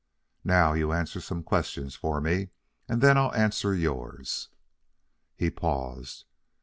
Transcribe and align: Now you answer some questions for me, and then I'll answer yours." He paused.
Now 0.43 0.73
you 0.73 0.93
answer 0.93 1.21
some 1.21 1.43
questions 1.43 1.93
for 1.95 2.19
me, 2.19 2.49
and 2.89 3.01
then 3.03 3.19
I'll 3.19 3.35
answer 3.35 3.75
yours." 3.75 4.49
He 5.35 5.51
paused. 5.51 6.25